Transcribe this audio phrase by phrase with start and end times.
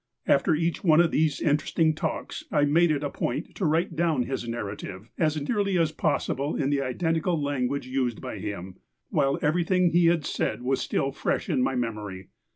[0.25, 4.23] After each one of these interesting talks, I made it a point to write down
[4.23, 8.77] his narrative, as nearly as possible in the identical language used by him,
[9.09, 12.29] while everything he had said was still fresh in my memory.